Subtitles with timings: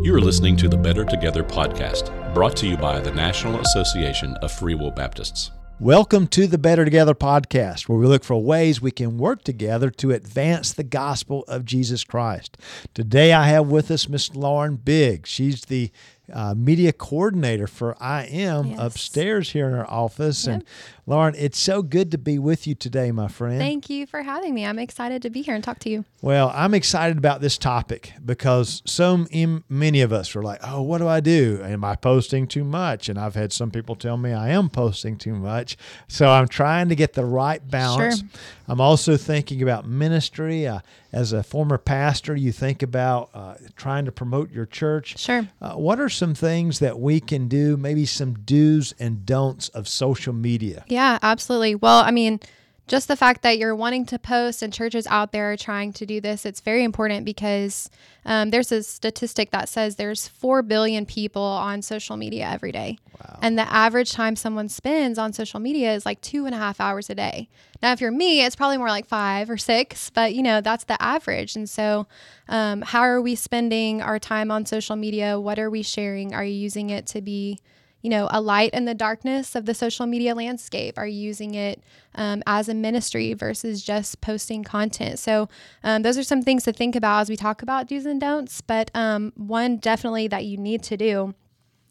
[0.00, 4.36] You are listening to the Better Together podcast, brought to you by the National Association
[4.42, 5.50] of Free Will Baptists.
[5.80, 9.90] Welcome to the Better Together podcast, where we look for ways we can work together
[9.90, 12.56] to advance the gospel of Jesus Christ.
[12.94, 15.30] Today, I have with us Miss Lauren Biggs.
[15.30, 15.90] She's the
[16.32, 18.78] uh, media coordinator for I Am Yes.
[18.80, 20.46] upstairs here in our office.
[20.46, 20.64] And
[21.06, 23.58] Lauren, it's so good to be with you today, my friend.
[23.58, 24.66] Thank you for having me.
[24.66, 26.04] I'm excited to be here and talk to you.
[26.20, 30.82] Well, I'm excited about this topic because so m- many of us are like, oh,
[30.82, 31.60] what do I do?
[31.64, 33.08] Am I posting too much?
[33.08, 35.76] And I've had some people tell me I am posting too much.
[36.08, 38.18] So I'm trying to get the right balance.
[38.18, 38.28] Sure.
[38.66, 40.66] I'm also thinking about ministry.
[40.66, 45.18] Uh, as a former pastor, you think about uh, trying to promote your church.
[45.18, 45.48] Sure.
[45.62, 49.88] Uh, what are some things that we can do, maybe some do's and don'ts of
[49.88, 50.84] social media?
[50.88, 51.76] Yeah, absolutely.
[51.76, 52.40] Well, I mean,
[52.88, 56.06] just the fact that you're wanting to post and churches out there are trying to
[56.06, 57.90] do this, it's very important because
[58.24, 62.98] um, there's a statistic that says there's 4 billion people on social media every day.
[63.20, 63.38] Wow.
[63.42, 66.80] And the average time someone spends on social media is like two and a half
[66.80, 67.48] hours a day.
[67.82, 70.84] Now, if you're me, it's probably more like five or six, but you know, that's
[70.84, 71.56] the average.
[71.56, 72.06] And so,
[72.48, 75.38] um, how are we spending our time on social media?
[75.38, 76.34] What are we sharing?
[76.34, 77.60] Are you using it to be,
[78.02, 80.98] you know, a light in the darkness of the social media landscape?
[80.98, 81.82] Are you using it
[82.14, 85.18] um, as a ministry versus just posting content?
[85.18, 85.48] So,
[85.82, 88.60] um, those are some things to think about as we talk about do's and don'ts.
[88.60, 91.34] But um, one definitely that you need to do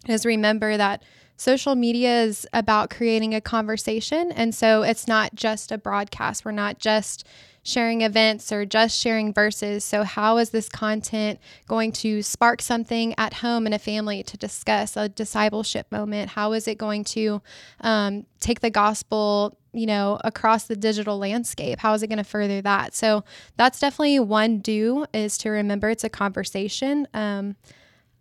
[0.08, 1.03] is remember that
[1.38, 4.31] social media is about creating a conversation.
[4.31, 6.43] And so it's not just a broadcast.
[6.43, 7.25] We're not just
[7.67, 9.83] sharing events or just sharing verses.
[9.83, 14.38] So, how is this content going to spark something at home in a family to
[14.38, 16.30] discuss a discipleship moment?
[16.30, 17.41] How is it going to
[17.81, 19.58] um, take the gospel?
[19.73, 22.95] You know, across the digital landscape, how is it going to further that?
[22.95, 23.23] So
[23.58, 27.08] that's definitely one do is to remember it's a conversation.
[27.13, 27.58] Um,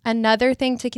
[0.06, 0.90] Another thing to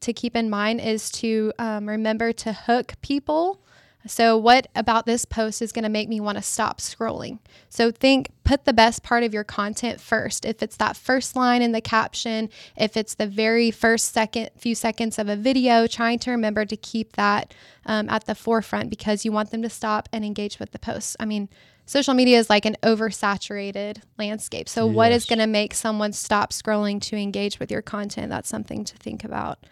[0.00, 3.60] to keep in mind is to um, remember to hook people.
[4.08, 7.38] So, what about this post is going to make me want to stop scrolling?
[7.68, 10.44] So, think, put the best part of your content first.
[10.44, 14.74] If it's that first line in the caption, if it's the very first second, few
[14.74, 17.54] seconds of a video, trying to remember to keep that
[17.84, 21.16] um, at the forefront because you want them to stop and engage with the post.
[21.20, 21.48] I mean,
[21.86, 24.68] social media is like an oversaturated landscape.
[24.68, 28.28] So, what is going to make someone stop scrolling to engage with your content?
[28.28, 29.64] That's something to think about.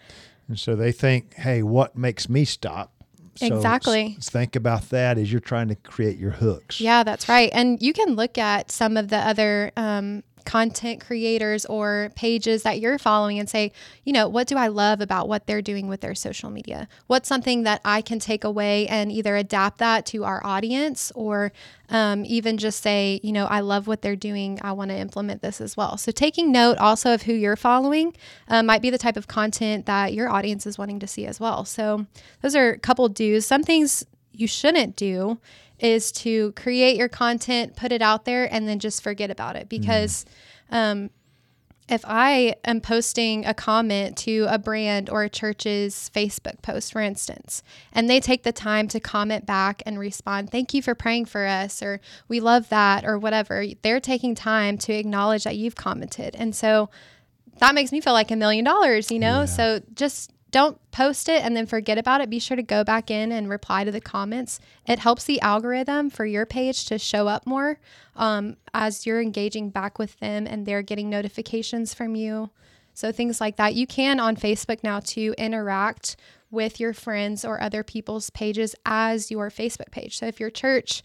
[0.48, 2.92] And so they think, hey, what makes me stop?
[3.36, 4.16] So Exactly.
[4.20, 6.80] think about that as you're trying to create your hooks.
[6.80, 7.50] Yeah, that's right.
[7.52, 12.80] And you can look at some of the other um, content creators or pages that
[12.80, 13.72] you're following and say,
[14.04, 16.88] you know, what do I love about what they're doing with their social media?
[17.06, 21.52] What's something that I can take away and either adapt that to our audience or
[21.90, 24.58] um, even just say, you know, I love what they're doing.
[24.62, 25.96] I want to implement this as well.
[25.96, 28.14] So taking note also of who you're following
[28.48, 31.40] uh, might be the type of content that your audience is wanting to see as
[31.40, 31.64] well.
[31.64, 32.06] So
[32.42, 33.46] those are a couple do's.
[33.46, 35.38] Some things you shouldn't do
[35.78, 39.68] is to create your content, put it out there, and then just forget about it.
[39.68, 40.24] Because
[40.70, 41.10] um,
[41.88, 47.00] if I am posting a comment to a brand or a church's Facebook post, for
[47.00, 47.62] instance,
[47.92, 51.44] and they take the time to comment back and respond, thank you for praying for
[51.44, 56.34] us, or we love that, or whatever, they're taking time to acknowledge that you've commented.
[56.36, 56.88] And so
[57.58, 59.40] that makes me feel like a million dollars, you know?
[59.40, 59.44] Yeah.
[59.44, 62.30] So just don't post it and then forget about it.
[62.30, 64.60] Be sure to go back in and reply to the comments.
[64.86, 67.80] It helps the algorithm for your page to show up more
[68.14, 72.50] um, as you're engaging back with them and they're getting notifications from you.
[72.92, 73.74] So things like that.
[73.74, 76.14] You can on Facebook now to interact
[76.52, 80.16] with your friends or other people's pages as your Facebook page.
[80.20, 81.02] So if your church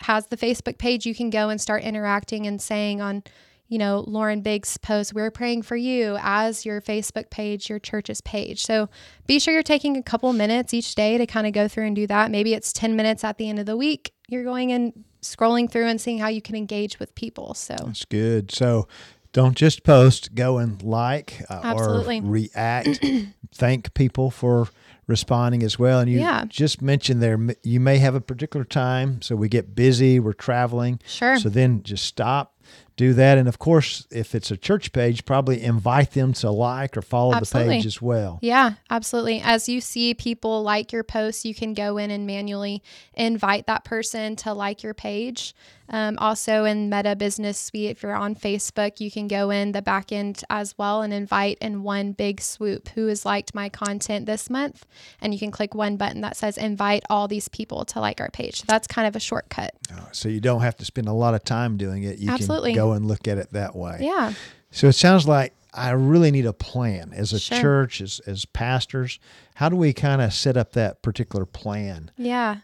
[0.00, 3.22] has the Facebook page, you can go and start interacting and saying on,
[3.68, 8.20] you know, Lauren Biggs post, we're praying for you as your Facebook page, your church's
[8.22, 8.64] page.
[8.64, 8.88] So
[9.26, 11.94] be sure you're taking a couple minutes each day to kind of go through and
[11.94, 12.30] do that.
[12.30, 14.12] Maybe it's 10 minutes at the end of the week.
[14.28, 17.52] You're going and scrolling through and seeing how you can engage with people.
[17.54, 18.50] So That's good.
[18.50, 18.88] So
[19.32, 23.04] don't just post, go and like uh, or react.
[23.54, 24.68] Thank people for
[25.06, 26.00] responding as well.
[26.00, 26.44] And you Yeah.
[26.48, 29.20] just mentioned there, you may have a particular time.
[29.22, 31.00] So we get busy, we're traveling.
[31.06, 31.38] Sure.
[31.38, 32.54] So then just stop,
[32.96, 33.38] do that.
[33.38, 37.34] And of course, if it's a church page, probably invite them to like or follow
[37.34, 37.76] Absolutely.
[37.76, 38.38] the page as well.
[38.42, 39.40] Yeah, absolutely.
[39.40, 42.82] As you see people like your posts, you can go in and manually
[43.14, 45.54] invite that person to like your page.
[45.90, 49.80] Um, also, in Meta Business Suite, if you're on Facebook, you can go in the
[49.80, 54.26] back end as well and invite in one big swoop who has liked my content
[54.26, 54.84] this month.
[55.22, 58.28] And you can click one button that says invite all these people to like our
[58.28, 58.62] page.
[58.62, 59.74] That's kind of a shortcut.
[59.90, 62.18] Uh, So you don't have to spend a lot of time doing it.
[62.18, 62.57] You Absolutely.
[62.62, 63.98] Can go and look at it that way.
[64.00, 64.32] Yeah.
[64.70, 67.58] So it sounds like I really need a plan as a Sure.
[67.60, 69.18] church, as as pastors.
[69.54, 72.10] How do we kind of set up that particular plan?
[72.16, 72.58] Yeah.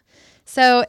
[0.45, 0.85] So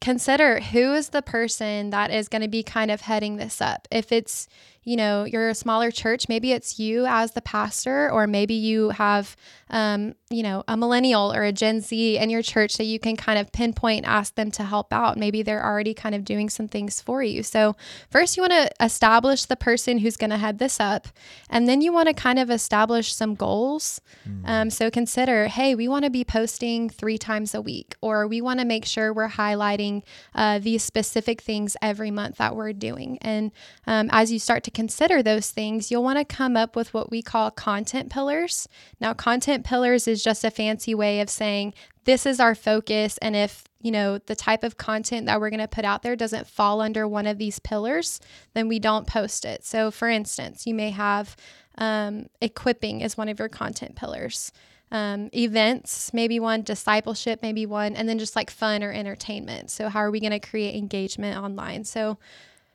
[0.00, 3.88] consider who is the person that is going to be kind of heading this up.
[3.90, 4.48] If it's,
[4.84, 8.90] you know, you're a smaller church, maybe it's you as the pastor, or maybe you
[8.90, 9.34] have,
[9.70, 13.16] um, you know, a millennial or a Gen Z in your church that you can
[13.16, 15.16] kind of pinpoint, ask them to help out.
[15.16, 17.42] Maybe they're already kind of doing some things for you.
[17.42, 17.76] So,
[18.10, 21.08] first, you want to establish the person who's going to head this up,
[21.48, 24.00] and then you want to kind of establish some goals.
[24.44, 28.40] Um, so, consider hey, we want to be posting three times a week, or we
[28.40, 30.02] want to make sure we're highlighting
[30.34, 33.18] uh, these specific things every month that we're doing.
[33.22, 33.50] And
[33.86, 37.10] um, as you start to consider those things, you'll want to come up with what
[37.10, 38.68] we call content pillars.
[39.00, 41.74] Now, content pillars is just a fancy way of saying
[42.04, 43.18] this is our focus.
[43.18, 46.16] And if you know the type of content that we're going to put out there
[46.16, 48.20] doesn't fall under one of these pillars,
[48.54, 49.64] then we don't post it.
[49.64, 51.36] So, for instance, you may have
[51.78, 54.52] um, equipping as one of your content pillars.
[54.90, 59.70] Um, events, maybe one, discipleship, maybe one, and then just like fun or entertainment.
[59.70, 61.84] So, how are we going to create engagement online?
[61.84, 62.18] So,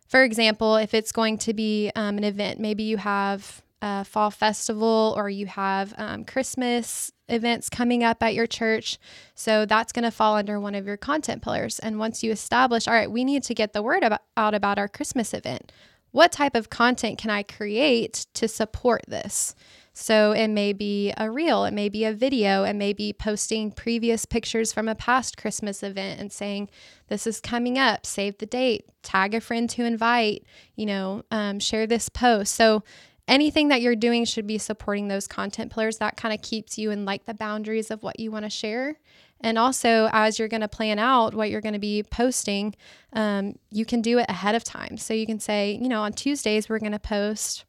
[0.10, 4.32] for example, if it's going to be um, an event, maybe you have a fall
[4.32, 8.98] festival or you have um, Christmas events coming up at your church.
[9.36, 11.78] So that's going to fall under one of your content pillars.
[11.78, 14.80] And once you establish, all right, we need to get the word about, out about
[14.80, 15.72] our Christmas event.
[16.10, 19.54] What type of content can I create to support this?
[20.00, 23.70] So it may be a reel, it may be a video, it may be posting
[23.70, 26.70] previous pictures from a past Christmas event and saying,
[27.10, 30.46] this is coming up, save the date, tag a friend to invite,
[30.78, 32.56] you know, um, share this post.
[32.56, 32.82] So
[33.28, 35.98] anything that you're doing should be supporting those content pillars.
[35.98, 38.96] That kind of keeps you in like the boundaries of what you want to share.
[39.42, 42.74] And also, as you're going to plan out what you're going to be posting,
[43.12, 44.96] um, you can do it ahead of time.
[44.96, 47.66] So you can say, you know, on Tuesdays, we're going to post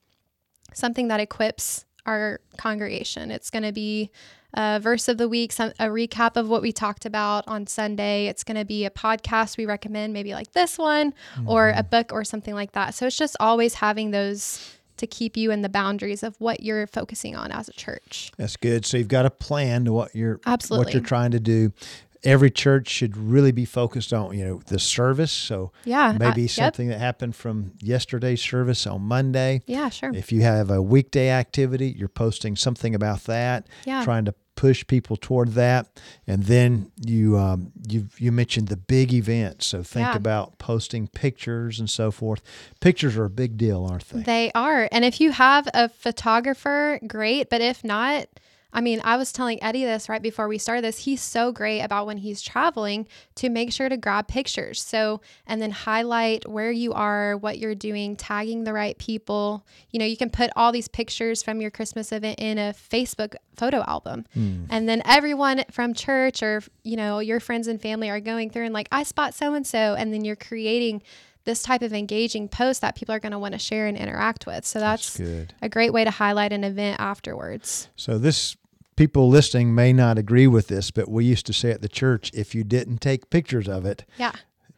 [0.72, 3.30] something that equips our congregation.
[3.30, 4.10] It's going to be
[4.54, 8.26] a verse of the week, some, a recap of what we talked about on Sunday.
[8.26, 11.14] It's going to be a podcast we recommend, maybe like this one,
[11.46, 11.90] or a mm-hmm.
[11.90, 12.94] book or something like that.
[12.94, 16.86] So it's just always having those to keep you in the boundaries of what you're
[16.86, 18.32] focusing on as a church.
[18.36, 18.84] That's good.
[18.84, 20.84] So you've got a plan to what you're Absolutely.
[20.84, 21.72] what you're trying to do.
[22.22, 25.32] Every church should really be focused on you know the service.
[25.32, 26.08] So Yeah.
[26.08, 26.50] uh, maybe yep.
[26.50, 29.62] something that happened from yesterday's service on Monday.
[29.66, 30.10] Yeah, sure.
[30.14, 34.04] If you have a weekday activity, you're posting something about that, Yeah.
[34.04, 35.88] trying to push people toward that.
[36.26, 40.16] And then you um, you you mentioned the big events, so think Yeah.
[40.16, 42.42] about posting pictures and so forth.
[42.80, 44.20] Pictures are a big deal, aren't they?
[44.22, 44.86] They are.
[44.92, 47.48] And if you have a photographer, great.
[47.48, 48.26] But if not,
[48.72, 50.98] I mean, I was telling Eddie this right before we started this.
[50.98, 54.82] He's so great about when he's traveling to make sure to grab pictures.
[54.82, 59.66] So, and then highlight where you are, what you're doing, tagging the right people.
[59.90, 63.34] You know, you can put all these pictures from your Christmas event in a Facebook
[63.56, 64.26] photo album.
[64.34, 64.64] Hmm.
[64.70, 68.64] And then everyone from church or, you know, your friends and family are going through
[68.64, 69.94] and like, I spot so and so.
[69.94, 71.02] And then you're creating
[71.44, 74.46] this type of engaging post that people are going to want to share and interact
[74.46, 74.64] with.
[74.66, 75.54] So that's, good.
[75.62, 77.88] a great way to highlight an event afterwards.
[77.96, 78.56] So this
[78.96, 82.30] people listening may not agree with this, but we used to say at the church,
[82.34, 84.32] if you didn't take pictures of it, Yeah.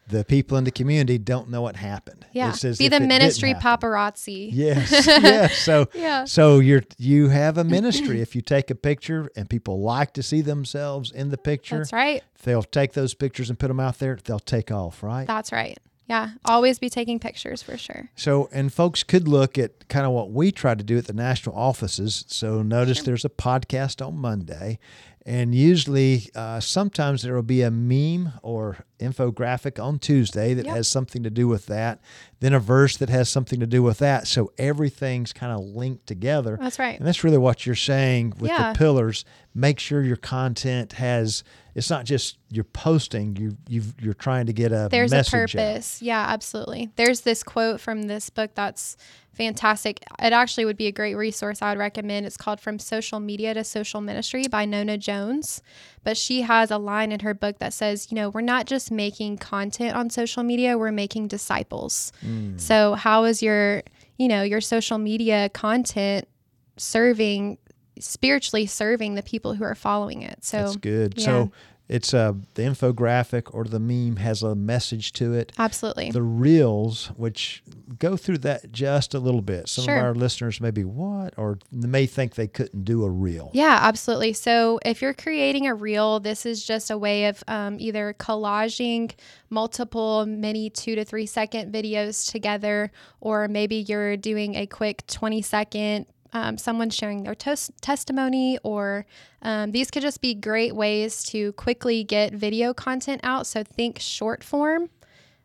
[0.06, 2.26] the people in the community don't know what happened.
[2.32, 2.54] Yeah.
[2.78, 4.50] Be the ministry paparazzi.
[4.52, 5.58] Yes, yes.
[5.58, 6.24] So, Yeah.
[6.26, 8.20] so you're you have a ministry.
[8.20, 11.92] if you take a picture and people like to see themselves in the picture, That's
[11.92, 12.22] right.
[12.44, 14.18] they'll take those pictures and put them out there.
[14.22, 15.26] They'll take off, right?
[15.26, 15.78] That's right.
[16.08, 16.30] Yeah.
[16.44, 18.10] Always be taking pictures for sure.
[18.16, 21.12] So, and folks could look at kind of what we try to do at the
[21.12, 22.24] national offices.
[22.28, 24.78] So, notice there's a podcast on Monday,
[25.24, 30.74] and usually, uh, sometimes there will be a meme or infographic on Tuesday that Yep.
[30.76, 32.00] has something to do with that,
[32.40, 34.26] then a verse that has something to do with that.
[34.26, 36.58] So, everything's kind of linked together.
[36.60, 36.98] That's right.
[36.98, 38.72] And that's really what you're saying with Yeah.
[38.72, 39.24] the pillars.
[39.54, 41.44] Make sure your content has.
[41.74, 43.36] It's not just you're posting.
[43.36, 45.58] You you you're trying to get a There's a message out.
[45.58, 46.02] purpose.
[46.02, 46.90] Yeah, absolutely.
[46.96, 48.96] There's this quote from this book that's
[49.32, 50.00] fantastic.
[50.22, 52.26] It actually would be a great resource I would recommend.
[52.26, 55.62] It's called From Social Media to Social Ministry by Nona Jones.
[56.04, 58.90] But she has a line in her book that says, you know, we're not just
[58.90, 62.12] making content on social media, we're making disciples.
[62.24, 62.60] Mm.
[62.60, 63.82] So how is your,
[64.18, 66.28] you know, your social media content
[66.76, 67.58] serving
[67.98, 70.44] spiritually serving the people who are following it?
[70.44, 71.14] So That's good.
[71.16, 71.24] yeah.
[71.24, 71.52] So
[71.88, 75.52] it's uh, the infographic or the meme has a message to it.
[75.58, 76.10] absolutely.
[76.10, 77.62] The reels, which
[77.98, 79.68] go through that just a little bit.
[79.68, 79.98] Some Sure.
[79.98, 83.50] of our listeners may be what, or may think they couldn't do a reel.
[83.52, 84.32] Yeah, absolutely.
[84.32, 89.10] So if you're creating a reel, this is just a way of um, either collaging
[89.50, 95.42] multiple mini two to three second videos together, or maybe you're doing a quick 20
[95.42, 99.06] second um, someone sharing their tes- testimony, or
[99.42, 103.46] um, these could just be great ways to quickly get video content out.
[103.46, 104.88] So think short form.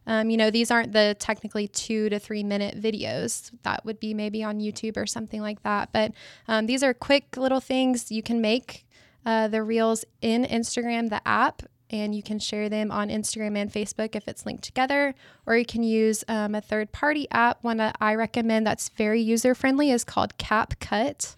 [0.05, 3.51] Um, you know, these aren't the technically two to three minute videos.
[3.63, 5.91] That would be maybe on YouTube or something like that.
[5.91, 6.13] But
[6.47, 8.87] um, these are quick little things you can make
[9.25, 13.71] uh, the reels in Instagram, the app, and you can share them on Instagram and
[13.71, 15.15] Facebook if it's linked together,
[15.45, 17.63] or you can use um, a third party app.
[17.63, 21.35] One that I recommend that's very user friendly is called CapCut.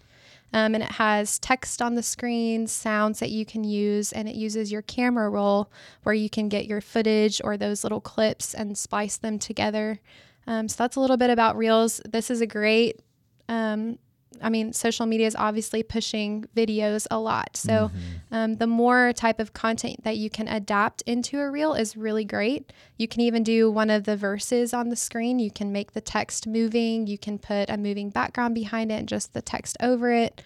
[0.52, 4.34] Um, and it has text on the screen, sounds that you can use, and it
[4.34, 5.70] uses your camera roll
[6.02, 10.00] where you can get your footage or those little clips and splice them together.
[10.48, 12.00] Um, so that's a little bit about Reels.
[12.04, 13.00] This is a great
[13.48, 13.98] um,
[14.42, 17.56] I mean, social media is obviously pushing videos a lot.
[17.56, 18.34] So, mm-hmm.
[18.34, 22.24] um, the more type of content that you can adapt into a reel is really
[22.24, 22.72] great.
[22.96, 25.38] You can even do one of the verses on the screen.
[25.38, 27.06] You can make the text moving.
[27.06, 30.42] You can put a moving background behind it and just the text over it.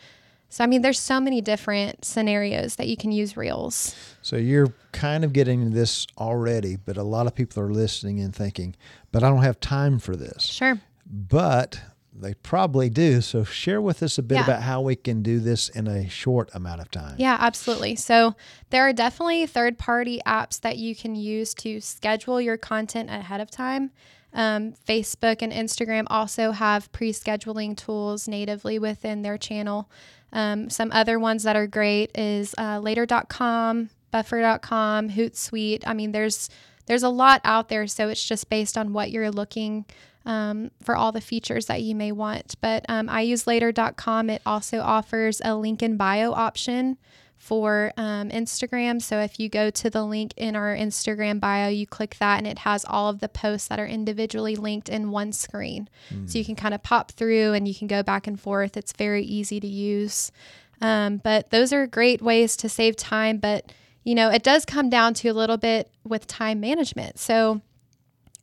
[0.49, 3.95] So, I mean, there's so many different scenarios that you can use reels.
[4.23, 8.35] So, you're kind of getting this already, but a lot of people are listening and
[8.35, 8.76] thinking,
[9.12, 10.45] but I don't have time for this.
[10.45, 10.81] Sure.
[11.07, 11.81] But
[12.16, 13.21] they probably do.
[13.21, 14.44] So share with us a bit yeah.
[14.44, 17.16] about how we can do this in a short amount of time.
[17.18, 17.97] Yeah, absolutely.
[17.97, 18.37] So
[18.71, 23.40] there are definitely third party apps that you can use to schedule your content ahead
[23.40, 23.90] of time.
[24.33, 29.90] Um, Facebook and Instagram also have pre scheduling tools natively within their channel.
[30.33, 35.85] Um, some other ones that are great is uh, later.com, buffer.com, Hootsuite.
[35.87, 36.50] I mean, there's
[36.87, 39.87] there's a lot out there, so it's just based on what you're looking
[40.26, 42.54] um, for all the features that you may want.
[42.61, 44.31] But um, I use later.com.
[44.31, 46.99] It also offers a link in bio option
[47.37, 49.02] for um, Instagram.
[49.02, 52.47] So if you go to the link in our Instagram bio, you click that and
[52.47, 55.90] it has all of the posts that are individually linked in one screen.
[56.11, 56.31] Mm.
[56.31, 58.78] So you can kind of pop through and you can go back and forth.
[58.78, 60.33] It's very easy to use.
[60.81, 63.37] Um, but those are great ways to save time.
[63.38, 63.73] But,
[64.04, 67.19] you know, it does come down to a little bit with time management.
[67.19, 67.61] So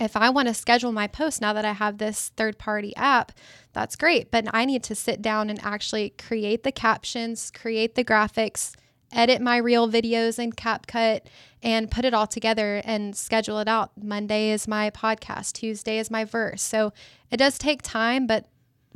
[0.02, 3.32] if I want to schedule my post now that I have this third party app,
[3.74, 4.32] that's great.
[4.32, 8.74] But I need to sit down and actually create the captions, create the graphics,
[9.12, 11.22] edit my reel videos in CapCut,
[11.62, 13.92] and put it all together and schedule it out.
[14.02, 16.64] Monday is my podcast, Tuesday is my verse.
[16.64, 16.94] So
[17.30, 18.48] it does take time, but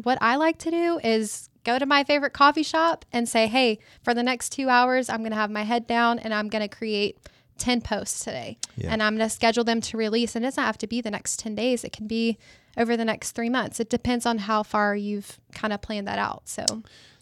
[0.02, 3.80] what I like to do is go to my favorite coffee shop and say, hey,
[4.04, 6.68] for the next two hours, I'm going to have my head down and I'm going
[6.68, 7.18] to create
[7.58, 8.92] 10 posts today yeah.
[8.92, 10.36] and I'm going to schedule them to release.
[10.36, 12.38] And it doesn't have to be the next 10 days, it can be
[12.78, 13.80] over the next three months.
[13.80, 16.44] It depends on how far you've kind of planned that out.
[16.46, 16.66] So,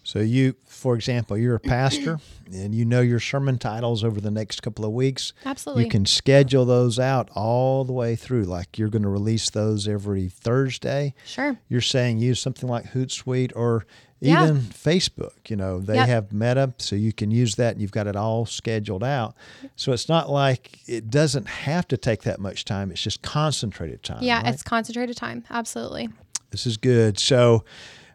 [0.03, 2.19] so you, for example, you're a pastor
[2.51, 5.33] and you know your sermon titles over the next couple of weeks.
[5.45, 5.83] Absolutely.
[5.85, 8.43] You can schedule those out all the way through.
[8.43, 11.13] Like you're going to release those every Thursday.
[11.25, 11.57] Sure.
[11.69, 13.85] You're saying use something like Hootsuite or
[14.23, 14.61] even yeah.
[14.71, 16.07] Facebook, you know, they yep.
[16.07, 19.35] have Meta, so you can use that and you've got it all scheduled out.
[19.75, 22.89] So it's not like it doesn't have to take that much time.
[22.91, 24.23] It's just concentrated time.
[24.23, 24.53] Yeah, right?
[24.53, 25.43] it's concentrated time.
[25.49, 26.09] Absolutely.
[26.51, 27.19] This is good.
[27.19, 27.65] So,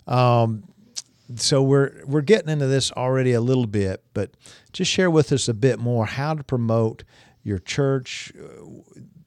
[0.06, 0.64] um,
[1.36, 4.30] so we're we're getting into this already a little bit, but
[4.72, 7.04] just share with us a bit more how to promote
[7.42, 8.64] your church, uh,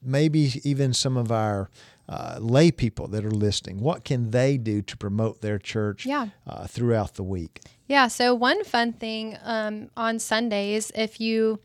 [0.02, 1.70] maybe even some of our
[2.12, 6.28] uh, lay people that are listening, what can they do to promote their church yeah.
[6.46, 7.60] uh, throughout the week?
[7.86, 11.60] Yeah, so one fun thing um, on Sundays, if you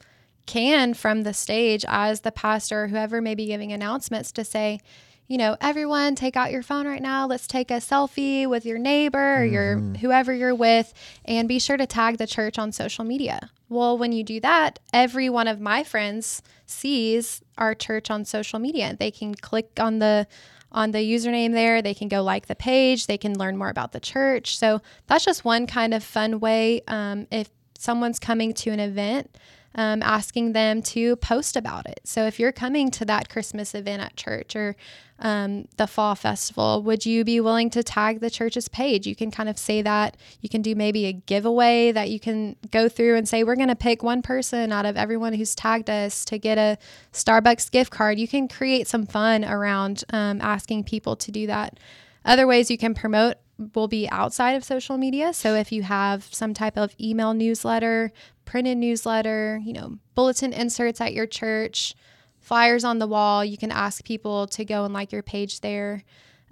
[0.46, 4.80] can from the stage as the pastor, whoever may be giving announcements, to say,
[5.28, 7.28] you know, everyone take out your phone right now.
[7.28, 9.96] Let's take a selfie with your neighbor or your mm-hmm.
[9.96, 10.94] whoever you're with
[11.26, 13.52] and be sure to tag the church on social media.
[13.70, 18.60] Well, when you do that, every one of my friends sees our church on social
[18.60, 18.96] media.
[18.98, 20.28] They can click on the
[20.72, 21.82] on the username there.
[21.82, 23.08] They can go like the page.
[23.08, 24.58] They can learn more about the church.
[24.58, 26.82] So that's just one kind of fun way.
[26.88, 29.38] Um, if someone's coming to an event,
[29.76, 32.02] um, asking them to post about it.
[32.04, 34.76] So if you're coming to that Christmas event at church or
[35.20, 39.08] um, the fall festival, would you be willing to tag the church's page?
[39.08, 40.18] You can kind of say that.
[40.42, 43.68] You can do maybe a giveaway that you can go through and say, we're going
[43.68, 46.78] to pick one person out of everyone who's tagged us to get a
[47.14, 48.20] Starbucks gift card.
[48.20, 51.80] You can create some fun around um, asking people to do that.
[52.26, 53.38] Other ways you can promote
[53.74, 55.34] will be outside of social media.
[55.34, 58.12] So if you have some type of email newsletter,
[58.46, 61.96] printed newsletter, you know, bulletin inserts at your church,
[62.40, 63.44] flyers on the wall.
[63.44, 66.04] You can ask people to go and like your page there.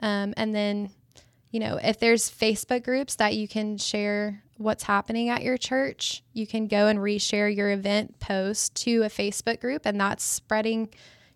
[0.02, 0.90] Um, and then,
[1.52, 6.24] you know, if there's Facebook groups that you can share what's happening at your church,
[6.34, 10.90] you can go and reshare your event post to a Facebook group, and that's spreading,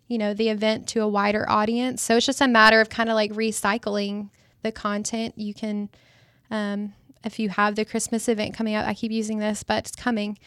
[0.08, 2.02] you know, the event to a wider audience.
[2.02, 4.30] So it's just a matter of kind of like recycling
[4.62, 5.34] the content.
[5.36, 5.88] You can,
[6.50, 9.96] um, if you have the Christmas event coming up, I keep using this, but it's
[9.96, 10.38] coming.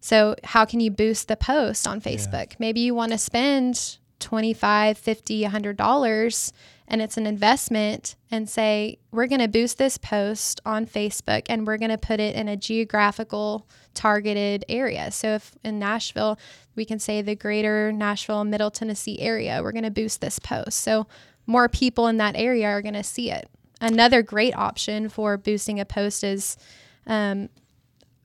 [0.00, 2.54] So how can you boost the post on Facebook?
[2.58, 6.52] Maybe you want to spend 25, 50, 100 dollars
[6.92, 11.66] and it's an investment and say we're going to boost this post on Facebook and
[11.66, 15.10] we're going to put it in a geographical targeted area.
[15.10, 16.38] So if in Nashville,
[16.76, 20.80] we can say the greater Nashville Middle Tennessee area, we're going to boost this post.
[20.80, 21.06] So
[21.46, 23.48] more people in that area are going to see it.
[23.82, 26.56] Another great option for boosting a post is
[27.06, 27.48] um,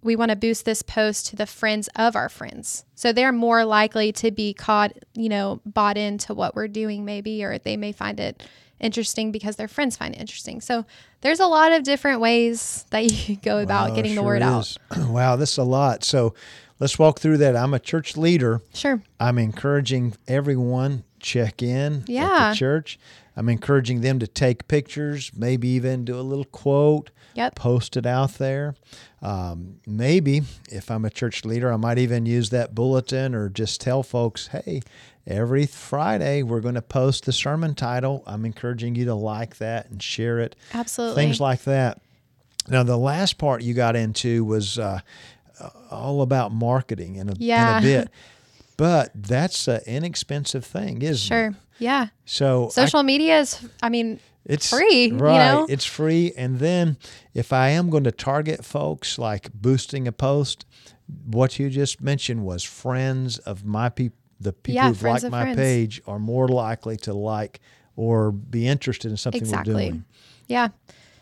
[0.03, 2.85] we want to boost this post to the friends of our friends.
[2.95, 7.43] So they're more likely to be caught, you know, bought into what we're doing, maybe,
[7.43, 8.43] or they may find it
[8.79, 10.61] interesting because their friends find it interesting.
[10.61, 10.85] So
[11.21, 14.41] there's a lot of different ways that you go about Wow, getting the sure word
[14.43, 14.77] out.
[14.97, 16.03] wow, this is a lot.
[16.03, 16.35] So
[16.79, 17.55] let's walk through that.
[17.55, 18.61] I'm a church leader.
[18.75, 19.01] Sure.
[19.19, 22.49] I'm encouraging everyone check in at Yeah.
[22.51, 22.99] the church.
[23.37, 27.53] I'm encouraging them to take pictures, maybe even do a little quote, Yep.
[27.55, 28.73] post it out there.
[29.21, 30.41] Um, maybe
[30.71, 34.47] if I'm a church leader, I might even use that bulletin or just tell folks,
[34.47, 34.81] hey,
[35.27, 38.23] every Friday we're going to post the sermon title.
[38.25, 40.55] I'm encouraging you to like that and share it.
[40.73, 41.21] Absolutely.
[41.23, 42.01] Things like that.
[42.67, 44.99] Now, the last part you got into was uh,
[45.91, 47.39] all about marketing in a, in
[47.77, 48.09] a bit.
[48.77, 51.27] But that's an inexpensive thing, isn't it?
[51.53, 51.55] Sure.
[51.79, 52.07] Yeah.
[52.25, 55.37] So I- Social media is, I mean, it's free, you right?
[55.37, 55.65] know?
[55.69, 56.97] It's free, and then
[57.33, 60.65] if I am going to target folks like boosting a post,
[61.25, 64.17] what you just mentioned was friends of my people.
[64.39, 65.57] The people Yeah, who've liked my friends.
[65.57, 67.59] page are more likely to like
[67.95, 69.73] or be interested in something Exactly.
[69.73, 70.05] we're doing.
[70.47, 70.67] Yeah.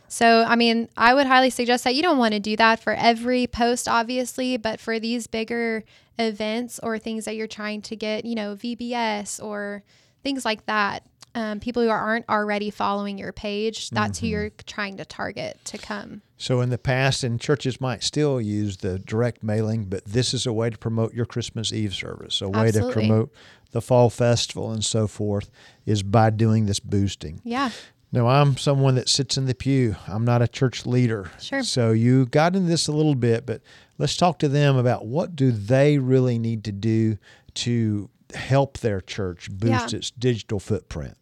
[0.10, 2.92] So, I mean, I would highly suggest that you don't want to do that for
[2.94, 5.86] every post, obviously, but for these bigger
[6.20, 9.84] events or things that you're trying to get, you know, VBS or
[10.26, 11.06] things like that,
[11.36, 14.26] um, people who aren't already following your page, that's Mm-hmm.
[14.26, 16.22] who you're trying to target to come.
[16.38, 20.46] So in the past, and churches might still use the direct mailing, but this is
[20.46, 22.42] a way to promote your Christmas Eve service.
[22.42, 23.32] A way to promote
[23.72, 25.52] the fall festival and so forth
[25.86, 27.40] is by doing this boosting.
[27.44, 27.70] Yeah.
[28.12, 29.98] Now, I'm someone that sits in the pew.
[30.08, 31.30] I'm not a church leader.
[31.42, 31.64] Sure.
[31.64, 33.62] So you got into this a little bit, but
[33.98, 37.18] let's talk to them about what do they really need to do
[37.56, 39.98] to help their church boost Yeah.
[39.98, 41.18] its digital footprint.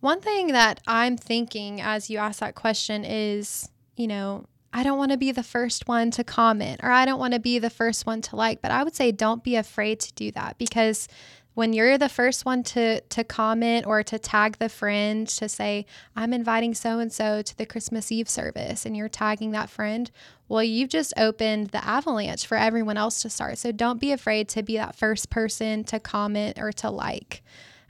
[0.00, 4.96] One thing that I'm thinking as you ask that question is, you know, I don't
[4.98, 7.70] want to be the first one to comment or I don't want to be the
[7.70, 11.08] first one to like, but I would say don't be afraid to do that because
[11.54, 15.86] when you're the first one to to comment or to tag the friend to say
[16.16, 20.10] I'm inviting so and so to the Christmas Eve service and you're tagging that friend,
[20.48, 23.58] well you've just opened the avalanche for everyone else to start.
[23.58, 27.42] So don't be afraid to be that first person to comment or to like.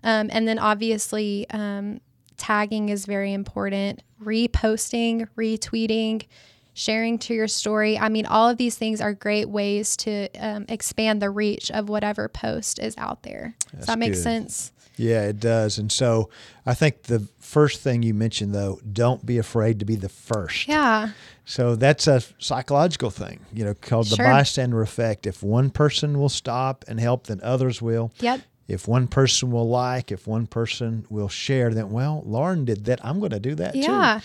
[0.04, 2.00] Um, and then obviously, um,
[2.36, 4.02] tagging is very important.
[4.20, 6.26] Reposting, retweeting,
[6.74, 7.98] sharing to your story.
[7.98, 11.88] I mean, all of these things are great ways to um, expand the reach of
[11.88, 13.54] whatever post is out there.
[13.76, 14.22] Does that make good.
[14.22, 14.72] sense?
[14.96, 15.78] Yeah, it does.
[15.78, 16.28] And so
[16.66, 20.68] I think the first thing you mentioned, though, don't be afraid to be the first.
[20.68, 21.10] Yeah.
[21.44, 25.26] So that's a psychological thing, you know, called the bystander effect.
[25.26, 28.12] If one person will stop and help, then others will.
[28.20, 28.42] Yep.
[28.72, 33.04] If one person will like, if one person will share, then well, Lauren did that.
[33.04, 33.80] I'm going to do that too.
[33.80, 34.14] Yeah.
[34.14, 34.22] And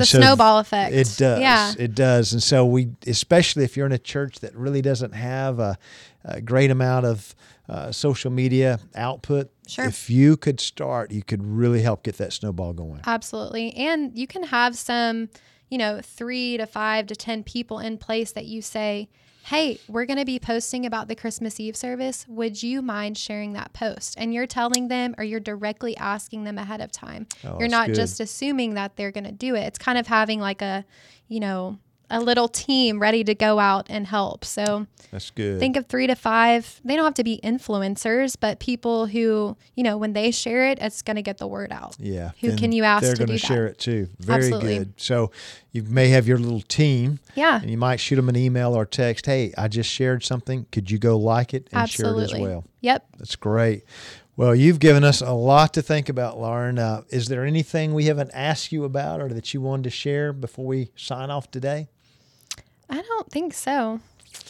[0.00, 0.94] It's a so snowball effect.
[0.94, 1.40] It does.
[1.40, 1.72] Yeah.
[1.78, 2.32] It does.
[2.32, 5.76] And so we, especially if you're in a church that really doesn't have a,
[6.24, 7.34] a great amount of
[7.68, 9.84] uh, social media output, Sure.
[9.84, 13.00] if you could start, you could really help get that snowball going.
[13.06, 13.74] Absolutely.
[13.74, 15.28] And you can have some,
[15.68, 19.08] you know, three to five to 10 people in place that you say,
[19.48, 22.26] hey, we're going to be posting about the Christmas Eve service.
[22.28, 24.14] Would you mind sharing that post?
[24.18, 27.26] And you're telling them or you're directly asking them ahead of time.
[27.46, 27.96] Oh, you're not good.
[27.96, 29.60] just assuming that they're going to do it.
[29.60, 30.84] It's kind of having like a,
[31.28, 31.78] you know,
[32.10, 34.44] a little team ready to go out and help.
[34.44, 35.58] So That's good.
[35.60, 36.80] think of three to five.
[36.84, 40.78] They don't have to be influencers, but people who, you know, when they share it,
[40.80, 41.96] it's going to get the word out.
[41.98, 42.30] Yeah.
[42.40, 43.70] Who can you ask They're to gonna share that?
[43.72, 44.08] it too.
[44.18, 44.78] Very Absolutely.
[44.78, 44.92] good.
[44.96, 45.30] So
[45.72, 47.60] you may have your little team Yeah.
[47.60, 49.26] and you might shoot them an email or text.
[49.26, 50.66] Hey, I just shared something.
[50.72, 52.64] Could you go like it and share it as well?
[52.80, 53.06] Yep.
[53.18, 53.84] That's great.
[54.36, 56.78] Well, you've given us a lot to think about, Lauren.
[56.78, 60.32] Uh, is there anything we haven't asked you about or that you wanted to share
[60.32, 61.88] before we sign off today?
[62.90, 64.00] I don't think so.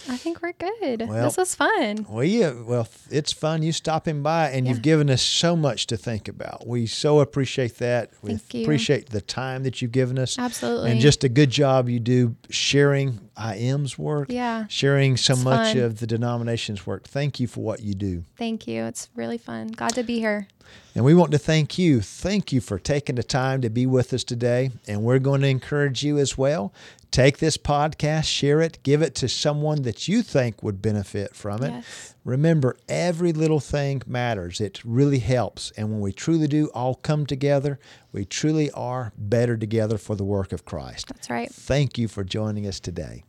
[0.08, 1.06] I think we're good.
[1.08, 2.06] Well- this was fun.
[2.08, 4.72] Well, yeah, well, it's fun you stopping by, and Yeah.
[4.72, 6.66] you've given us so much to think about.
[6.66, 8.10] We so appreciate that.
[8.22, 8.62] We Thank you.
[8.62, 10.90] appreciate the time that you've given us, Absolutely.
[10.92, 14.66] and just a good job you do sharing IM's work, Yeah.
[14.68, 15.82] sharing so It's much fun.
[15.82, 17.06] of the denomination's work.
[17.06, 18.24] Thank you for what you do.
[18.36, 18.84] Thank you.
[18.84, 19.68] It's really fun.
[19.68, 20.48] Glad to be here.
[20.94, 22.00] And we want to thank you.
[22.00, 24.70] Thank you for taking the time to be with us today.
[24.86, 26.72] And we're going to encourage you as well
[27.10, 31.62] Take this podcast, share it, give it to someone that you think would benefit from
[31.62, 31.70] it.
[31.70, 32.14] Yes.
[32.24, 34.60] Remember, every little thing matters.
[34.60, 35.70] It really helps.
[35.72, 37.78] And when we truly do all come together,
[38.12, 41.08] we truly are better together for the work of Christ.
[41.08, 41.50] That's right.
[41.50, 43.24] Thank you for joining us today.